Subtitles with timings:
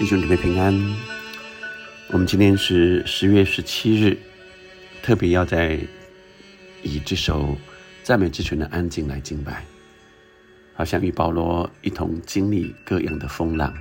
[0.00, 0.74] 弟兄姊妹平安。
[2.08, 4.16] 我们今天是十月十七日，
[5.02, 5.78] 特别要在
[6.82, 7.54] 以这首
[8.02, 9.62] 赞美之泉的安静来敬拜，
[10.72, 13.74] 好像与保罗一同经历各样的风浪。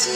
[0.00, 0.12] 今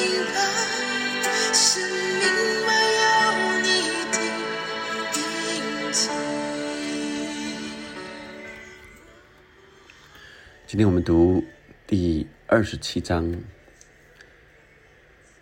[10.79, 11.43] 天我们读
[11.85, 13.29] 第二十七章，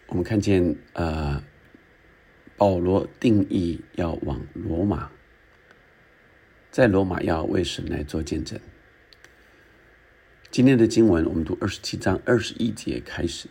[0.07, 1.45] 我们看见呃，
[2.57, 5.11] 保罗定义要往罗马，
[6.71, 8.59] 在罗马要为神来做见证。
[10.51, 13.47] 今天的经文我们读二十七章二十一节开始，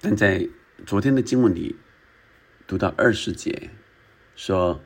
[0.00, 0.48] 但在
[0.86, 1.76] 昨天的经文里
[2.66, 3.70] 读到二十节，
[4.34, 4.80] 说。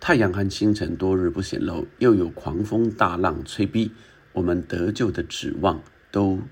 [0.00, 3.90] 太阳和星辰多日不显露，又有狂风大浪吹逼，
[4.34, 6.42] 我们得救的指望都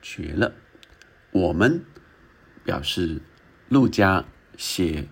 [0.00, 0.54] 绝了。
[1.30, 1.84] 我们
[2.64, 3.20] 表示，
[3.68, 4.24] 陆家
[4.56, 5.02] 写《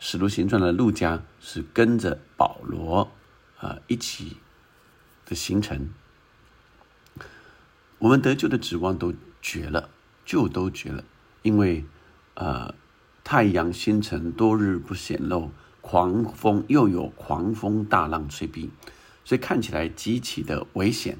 [0.00, 3.12] 使徒行传》的陆家是跟着保罗
[3.58, 4.38] 啊一起
[5.24, 5.90] 的行程。
[7.98, 9.90] 我们得救的指望都绝了，
[10.26, 11.02] 就都绝了，
[11.40, 11.86] 因为
[12.34, 12.74] 呃，
[13.24, 15.50] 太阳星辰多日不显露。
[15.88, 18.70] 狂风又有狂风大浪吹逼，
[19.24, 21.16] 所以看起来极其的危险，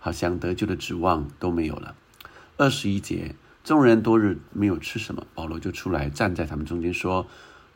[0.00, 1.94] 好像得救的指望都没有了。
[2.56, 7.28] 二十一节，众人多日没有吃什么，保罗就出来站在他们中间说：“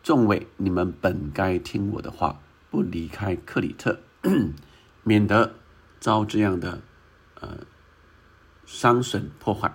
[0.03, 4.01] 众位，你们本该听我的话，不离开克里特，
[5.05, 5.55] 免得
[6.01, 6.83] 遭这样的
[7.41, 7.59] 呃
[8.67, 9.73] 伤损破坏。”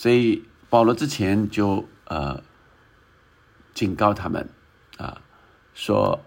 [0.00, 2.42] 所以保罗之前就呃。
[3.72, 4.46] 警告他们，
[4.98, 5.22] 啊，
[5.74, 6.20] 说，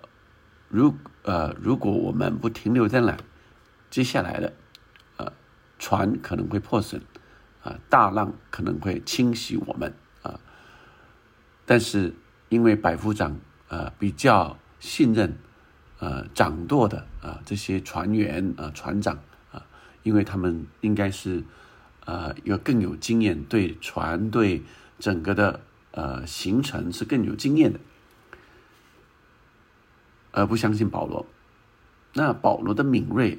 [0.70, 3.16] 如呃，如果我们不停留在那，
[3.92, 4.54] 接下来的，
[5.18, 5.32] 呃，
[5.78, 7.02] 船可能会破损，
[7.62, 10.40] 啊，大浪可能会侵袭我们，啊，
[11.66, 12.16] 但是
[12.50, 13.38] 因为百夫长，
[13.68, 15.38] 呃，比较信任，
[16.00, 19.20] 呃，掌舵的啊这些船员啊船长
[19.52, 19.64] 啊，
[20.02, 21.44] 因为他们应该是，
[22.06, 24.64] 呃，要更有经验，对船对
[25.00, 25.62] 整个的。
[25.96, 27.80] 呃，行程是更有经验的，
[30.32, 31.24] 而不相信保罗。
[32.14, 33.38] 那保罗的敏锐，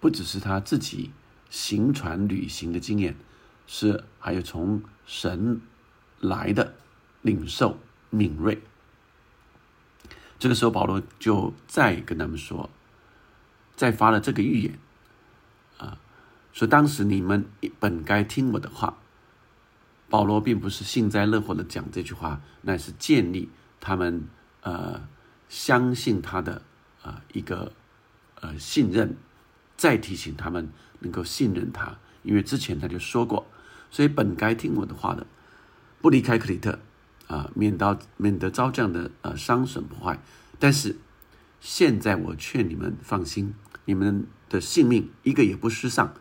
[0.00, 1.12] 不只是他自己
[1.48, 3.16] 行船旅行的经验，
[3.66, 5.62] 是还有从神
[6.20, 6.74] 来的
[7.22, 7.78] 领受
[8.10, 8.60] 敏锐。
[10.38, 12.68] 这个时候，保罗就再跟他们说，
[13.74, 14.78] 再发了这个预言，
[16.54, 17.44] 说当时你们
[17.78, 18.96] 本该听我的话。
[20.08, 23.48] 保罗并不是幸灾乐祸的讲这句话，乃是建立
[23.80, 24.28] 他们
[24.60, 25.08] 呃
[25.48, 26.62] 相信他的
[27.02, 27.72] 啊一个
[28.40, 29.16] 呃信任，
[29.76, 30.70] 再提醒他们
[31.00, 33.44] 能够信任他，因为之前他就说过，
[33.90, 35.26] 所以本该听我的话的，
[36.00, 36.78] 不离开克里特，
[37.26, 40.22] 啊，免到免得遭这样的呃伤损破坏。
[40.60, 40.96] 但是
[41.60, 43.54] 现在我劝你们放心，
[43.86, 46.14] 你们的性命一个也不失丧，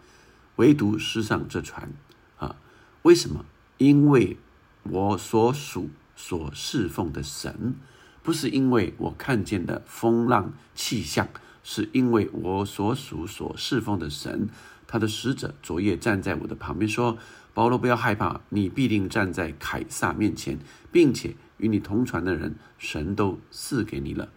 [0.58, 1.92] 唯独失上这船
[2.38, 2.56] 啊！
[3.04, 3.46] 为什么？
[3.78, 4.38] 因为
[4.84, 7.76] 我所属所侍奉的神，
[8.22, 11.28] 不是因为我看见的风浪气象，
[11.64, 14.50] 是因为我所属所侍奉的神，
[14.86, 17.18] 他的使者昨夜站在我的旁边说。
[17.56, 20.58] 保罗，不要害怕，你必定站在凯撒面前，
[20.92, 24.30] 并且与你同船的人，神都赐给你了。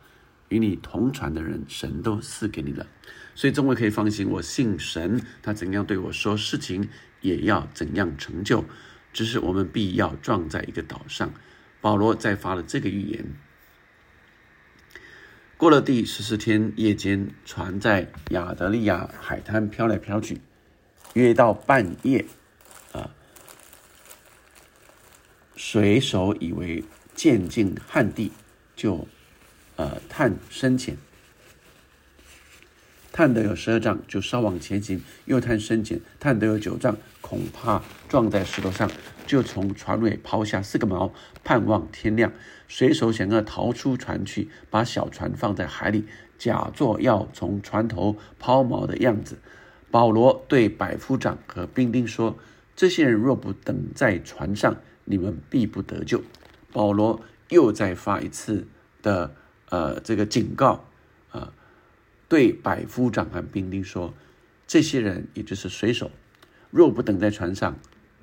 [0.49, 2.87] 与你同船的人，神都赐给你了。
[3.35, 6.89] 所以众位可以放心，我信神，他怎样对我说，事情
[7.21, 8.65] 也要怎样成就。
[9.13, 11.33] 只是我们必要撞在一个岛上。
[11.81, 13.25] 保罗再发了这个预言。
[15.57, 20.41] 过了第十四天夜间，船在亚得利亚海滩飘来飘去，
[21.15, 22.27] 约到半夜。
[22.93, 23.11] 啊
[25.55, 26.85] 水手以为
[27.15, 28.33] 渐近旱地，
[28.75, 29.09] 就
[29.77, 30.97] 呃探深浅，
[33.13, 38.91] 探得有十二丈，就稍往前行；又探深浅，探得有九丈，恐怕撞在石头上，
[39.27, 41.13] 就从船尾抛下四个锚，
[41.45, 42.33] 盼望天亮。
[42.69, 46.05] 水手想要逃出船去，把小船放在海里，
[46.37, 49.39] 假作要从船头抛锚的样子。
[49.91, 52.37] 保罗对百夫长和兵丁说
[52.75, 54.77] ：“这些人若不等在船上，”
[55.09, 56.23] 你们必不得救。
[56.73, 58.67] 保罗又再发一次
[59.01, 59.35] 的
[59.71, 60.85] 呃这个警告
[61.31, 61.53] 啊，
[62.29, 64.15] 对百夫长和兵丁说：
[64.67, 66.11] 这些人也就是水手，
[66.71, 67.77] 若不等在船上，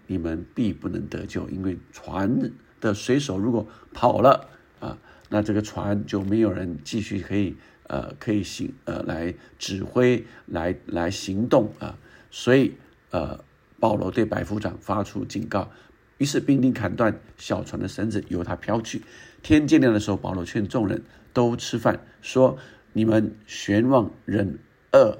[0.07, 1.49] 你们必不能得救。
[1.49, 4.49] 因为船的水手如果跑了
[4.79, 4.97] 啊，
[5.29, 7.55] 那这个船就没有人继续可以
[7.87, 11.97] 呃可以行呃来指挥来来行动啊。
[12.31, 12.75] 所以
[13.11, 13.43] 呃
[13.79, 15.71] 保罗对百夫长发出警告。
[16.23, 19.01] 于是兵丁砍断小船的绳子，由他飘去。
[19.41, 21.03] 天渐亮的时候，保罗劝众人
[21.33, 22.57] 都吃饭，说
[22.93, 24.57] ：“你们悬望忍
[24.93, 25.17] 饿，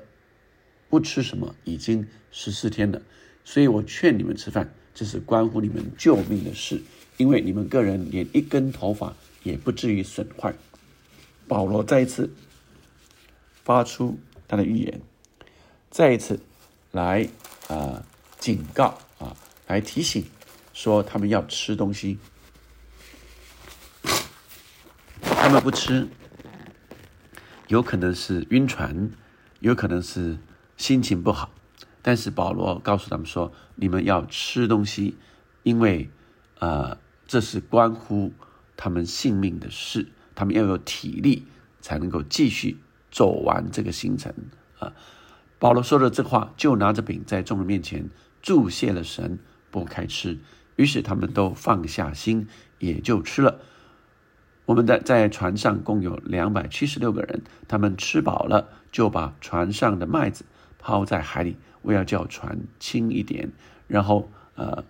[0.90, 3.02] 不吃什么，已经十四天了。
[3.44, 6.82] 所以我劝你们吃饭，这是关乎你们救命的事，
[7.18, 9.14] 因为你们个人连一根头发
[9.44, 10.56] 也不至于损坏。”
[11.50, 12.34] 保罗再一次
[13.62, 14.18] 发出
[14.48, 15.02] 他的预言，
[15.90, 16.40] 再一次
[16.94, 17.28] 来
[17.68, 18.06] 啊
[18.40, 19.36] 警告啊，
[19.68, 20.24] 来提醒。
[20.74, 22.18] 说他们要吃东西，
[25.22, 26.08] 他们不吃，
[27.68, 29.12] 有可能是晕船，
[29.60, 30.38] 有可能是
[30.76, 31.52] 心情不好。
[32.02, 35.16] 但是保罗告诉他们说：“你们要吃东西，
[35.62, 36.10] 因为，
[36.60, 36.98] 呃，
[37.28, 38.34] 这是关乎
[38.76, 40.10] 他们性命的事。
[40.36, 41.46] 他们要有体力，
[41.80, 42.78] 才能够继续
[43.10, 44.34] 走完这个行程。”
[44.80, 44.94] 啊，
[45.60, 48.10] 保罗说了这话，就拿着饼在众人面前
[48.42, 49.40] 祝谢了神，
[49.72, 50.40] 拨开吃。
[50.76, 52.48] 于是他们都放下心，
[52.80, 53.60] 也就吃了。
[54.66, 60.46] 我们的在船上共有两百七十六个人，他们吃饱了，就把船上的麦子
[60.80, 63.52] 抛在海里，为要叫船轻一点。
[63.88, 64.84] 然后，呃，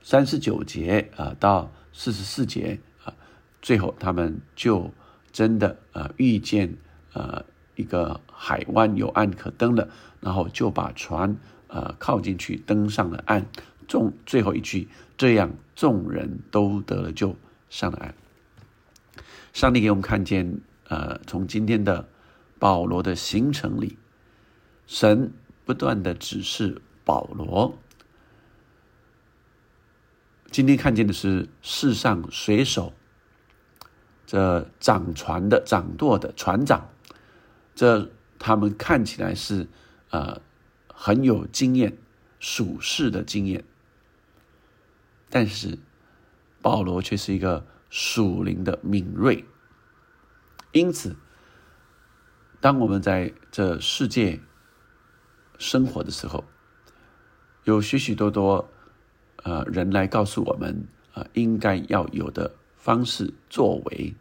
[0.00, 3.12] 三十九节啊到四十四节啊，
[3.60, 4.92] 最后他们就
[5.32, 6.76] 真的啊遇见
[7.12, 9.88] 呃一个海湾有岸可登了，
[10.20, 11.36] 然后就把船
[11.66, 13.44] 呃靠进去，登上了岸。
[13.90, 17.34] 众最后一句，这样众人都得了救，
[17.68, 18.14] 上了岸。
[19.52, 22.08] 上帝给我们看见，呃，从今天的
[22.60, 23.98] 保罗的行程里，
[24.86, 25.32] 神
[25.64, 27.76] 不断的指示保罗。
[30.52, 32.92] 今天看见的是世上水手，
[34.24, 36.88] 这掌船的、掌舵的船长，
[37.74, 39.66] 这他们看起来是
[40.10, 40.40] 呃
[40.94, 41.98] 很有经验、
[42.38, 43.64] 属世的经验。
[45.30, 45.78] 但是
[46.60, 49.44] 保罗却是一个属灵的敏锐，
[50.72, 51.16] 因此，
[52.60, 54.40] 当我们在这世界
[55.56, 56.44] 生活的时候，
[57.64, 58.68] 有许许多多
[59.44, 64.14] 呃人来告诉我们啊应该要有的方式作为，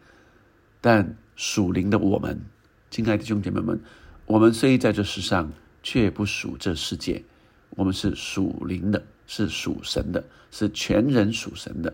[0.80, 2.42] 但属灵的我们，
[2.90, 3.82] 亲爱的弟兄姐妹们，
[4.26, 5.52] 我们虽在这世上，
[5.82, 7.24] 却不属这世界，
[7.72, 9.04] 我们是属灵的。
[9.32, 11.94] 是属神的，是全人属神的。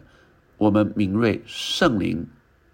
[0.57, 2.25] 我们敏锐圣灵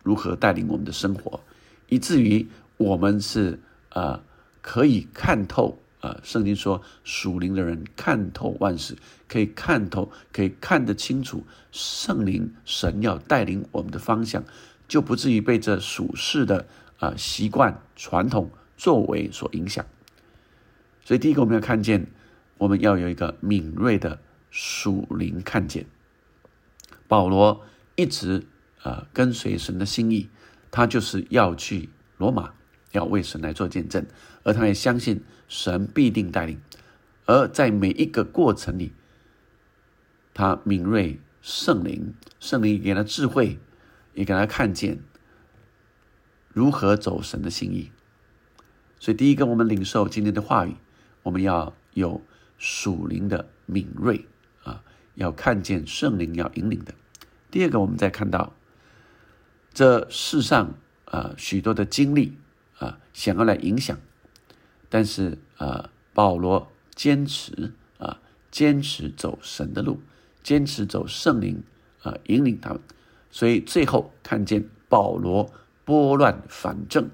[0.03, 1.41] 如何带领我们的生活，
[1.89, 4.21] 以至于我们是呃
[4.61, 8.95] 可以看透呃圣经说属灵的人看透万事，
[9.27, 14.43] 可以看透，可以看得清楚圣灵神要带领我们的方向，
[14.87, 16.67] 就不至于被这属世的
[16.99, 19.83] 啊习惯传统作为所影响。
[21.03, 22.05] 所以第一个我们要看见，
[22.59, 24.19] 我们要有一个敏锐的。
[24.51, 25.87] 属灵看见。
[27.07, 27.65] 保罗
[27.95, 28.45] 一直
[28.83, 30.29] 呃跟随神的心意，
[30.69, 32.53] 他就是要去罗马，
[32.91, 34.05] 要为神来做见证，
[34.43, 36.61] 而他也相信神必定带领。
[37.25, 38.93] 而在每一个过程里，
[40.33, 43.59] 他敏锐圣灵，圣灵给他智慧，
[44.13, 44.99] 也给他看见
[46.49, 47.91] 如何走神的心意。
[48.99, 50.75] 所以，第一个，我们领受今天的话语，
[51.23, 52.21] 我们要有
[52.57, 54.25] 属灵的敏锐，
[55.15, 56.93] 要看见圣灵要引领的。
[57.49, 58.53] 第二个，我们再看到
[59.73, 60.75] 这世上
[61.05, 62.37] 啊许多的经历
[62.79, 63.97] 啊，想要来影响，
[64.89, 70.01] 但是啊，保罗坚持啊，坚持走神的路。
[70.43, 71.61] 坚持走圣灵
[72.01, 72.81] 啊，引领他们，
[73.29, 75.53] 所以最后看见保罗
[75.85, 77.11] 拨乱反正，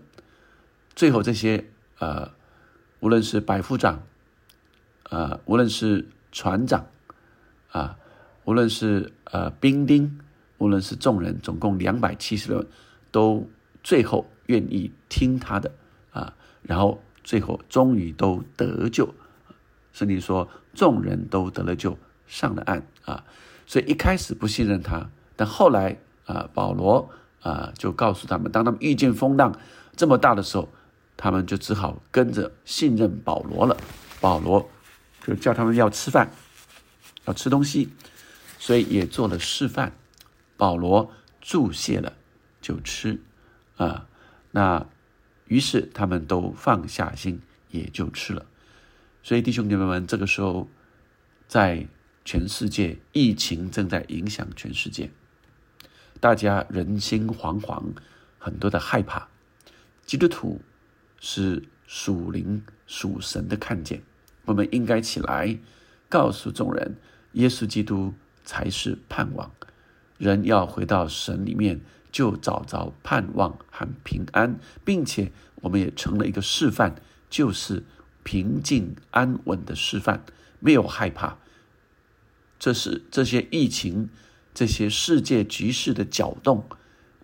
[0.96, 1.66] 最后这些
[2.00, 2.32] 呃，
[3.02, 4.02] 无论是百夫长，
[5.10, 6.88] 呃，无论是船长，
[7.78, 7.98] 啊，
[8.46, 10.20] 无论是呃兵丁，
[10.58, 12.66] 无论是众人，总共两百七十人，
[13.12, 13.48] 都
[13.84, 15.72] 最后愿意听他的
[16.12, 19.14] 啊，然后最后终于都得救，
[19.94, 21.98] 圣经说众人都得了救。
[22.30, 23.24] 上了岸啊，
[23.66, 27.10] 所以一开始不信任他，但后来啊，保罗
[27.42, 29.58] 啊就告诉他们，当他们遇见风浪
[29.96, 30.68] 这么大的时候，
[31.16, 33.78] 他们就只好跟着信任保罗了。
[34.20, 34.70] 保罗
[35.24, 36.30] 就叫他们要吃饭，
[37.28, 37.90] 要吃东西，
[38.58, 39.94] 所以也做了示范。
[40.58, 42.14] 保罗注谢了
[42.60, 43.22] 就吃
[43.76, 44.08] 啊，
[44.50, 44.88] 那
[45.46, 48.48] 于是他们都放下心，也就吃了。
[49.22, 50.68] 所以弟兄姐妹们，这个时候
[51.48, 51.88] 在。
[52.30, 55.10] 全世界疫情正在影响全世界，
[56.20, 57.82] 大家人心惶惶，
[58.38, 59.30] 很多的害怕。
[60.06, 60.60] 基督徒
[61.22, 64.04] 是属灵属神的看见，
[64.44, 65.58] 我们应该起来
[66.10, 66.98] 告诉众人，
[67.34, 69.52] 耶稣基督才是盼望。
[70.18, 71.82] 人要回到神里面，
[72.12, 75.32] 就找着盼望和平安，并且
[75.62, 76.96] 我们也成了一个示范，
[77.30, 77.84] 就是
[78.24, 80.24] 平静安稳的示范，
[80.60, 81.38] 没有害怕。
[82.58, 84.10] 这是这些疫情、
[84.54, 86.66] 这些世界局势的搅动，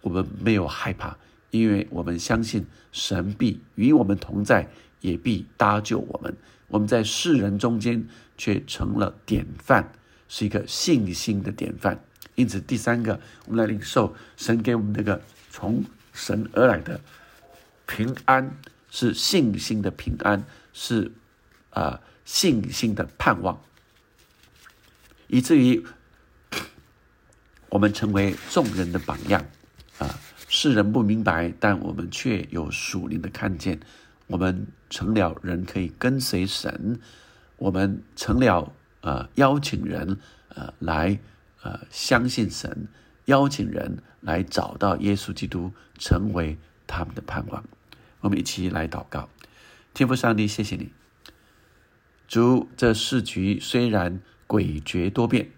[0.02, 1.18] 我们没有害怕，
[1.50, 4.70] 因为我们相信神必与我们同在，
[5.02, 6.38] 也必搭救我们。
[6.74, 9.92] 我们在世人中间却成了典范，
[10.28, 12.04] 是一个信心的典范。
[12.34, 17.00] 因此，第三个，我们来领受神给我们那个从神而来的
[17.86, 18.58] 平安，
[18.90, 21.12] 是信心的平安，是
[21.70, 23.62] 啊信心的盼望。
[25.28, 25.86] 以至于
[27.70, 29.46] 我们成为众人的榜样
[30.00, 30.20] 啊！
[30.50, 33.80] 世人不明白，但我们却有属灵的看见。
[34.34, 37.00] 我们成了人可以跟随神，
[37.58, 40.18] 我们成了呃邀请人
[40.56, 41.20] 呃来
[41.62, 42.88] 呃相信神，
[43.26, 47.64] 邀请人来找到耶稣基督，成为他们的盼望。
[48.22, 49.30] 我们一起来祷告，
[49.94, 50.92] 天父上帝，谢谢你，
[52.28, 54.20] 主，这世局虽然。
[54.46, 55.50] 诡谲多变，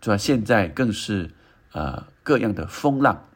[0.00, 1.30] 主要现在更是
[1.72, 3.26] 呃各样的风浪，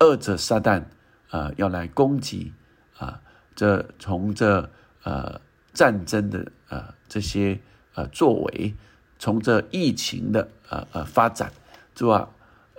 [0.00, 0.84] 恶者撒旦
[1.28, 2.54] 啊要来攻击
[2.96, 3.20] 啊，
[3.58, 4.70] 这从这
[5.02, 5.40] 呃
[5.74, 7.58] 战争的呃这些
[7.94, 8.74] 呃作为，
[9.18, 11.52] 从这疫情的呃呃发展，
[11.92, 12.28] 主啊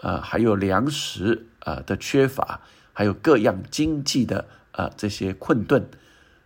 [0.01, 2.61] 呃还有粮食呃的缺乏，
[2.93, 5.89] 还有各样经济的呃这些困顿，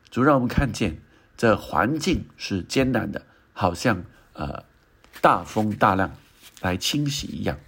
[0.09, 0.97] 主让我们看见
[1.37, 3.21] 这环境是艰难的，
[3.53, 4.03] 好像。
[4.35, 4.63] 呃，
[5.21, 6.11] 大风大浪
[6.61, 7.59] 来清洗一样，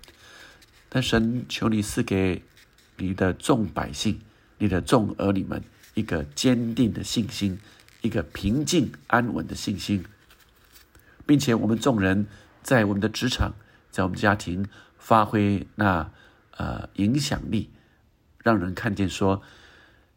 [0.90, 2.42] 但神求你赐给
[2.98, 4.20] 你的众百姓、
[4.58, 5.62] 你的众儿女们
[5.96, 7.60] 一个坚定的信心，
[8.02, 10.06] 一个平静安稳的信心，
[11.26, 12.28] 并且我们众人
[12.62, 13.54] 在我们的职场、
[13.90, 14.68] 在我们家庭
[15.00, 16.12] 发挥那
[16.58, 17.72] 呃影响力，
[18.44, 19.42] 让人看见说，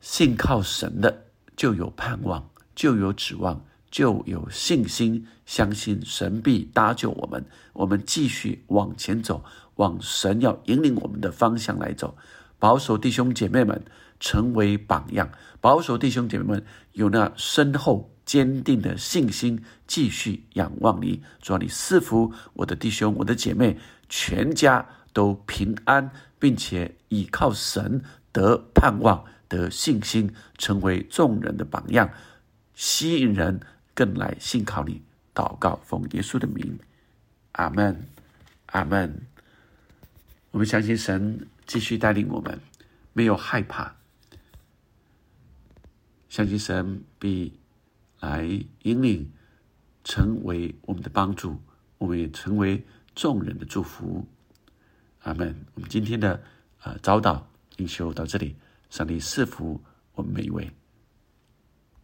[0.00, 1.24] 信靠神的
[1.56, 3.64] 就有盼望，就有指望。
[3.90, 7.42] 就有信心，相信神必搭救我们。
[7.72, 9.42] 我们继续往前走，
[9.76, 12.14] 往神要引领我们的方向来走。
[12.58, 13.82] 保守弟兄姐妹们
[14.20, 21.22] 成为榜样，保守弟兄姐妹们有那深厚坚定的信心，继续仰望你。
[21.40, 32.10] 主啊，你赐福我的弟兄、我的姐妹，全家都平安，并且倚靠神得盼望、得信心，成为众人的榜样，
[32.74, 33.60] 吸引人。
[33.94, 35.02] 更来信靠你，
[35.34, 36.78] 祷告奉耶稣的名，
[37.50, 38.06] 阿门，
[38.66, 39.22] 阿门。
[40.52, 42.60] 我们相信神继续带领我们，
[43.12, 43.96] 没有害怕，
[46.28, 47.58] 相信神必
[48.20, 48.44] 来
[48.82, 49.30] 引领，
[50.04, 51.60] 成为我们的帮助。
[51.98, 52.18] 我们。
[52.18, 54.26] 也成为众人的祝福。
[55.20, 55.64] 阿门。
[55.74, 56.42] 我们今天的
[56.82, 57.42] 呃早祷
[57.76, 58.56] 灵修到这里，
[58.90, 59.80] 上帝赐福
[60.14, 60.70] 我们每一位。